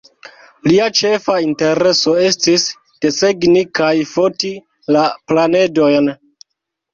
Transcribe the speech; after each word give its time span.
Lia 0.69 0.85
ĉefa 0.99 1.35
intereso 1.47 2.13
estis 2.29 2.65
desegni 3.05 3.63
kaj 3.81 3.91
foti 4.13 4.51
la 4.97 5.05
planedojn. 5.33 6.11